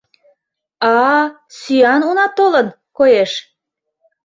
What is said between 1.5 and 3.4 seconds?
сӱан уна толын, коеш.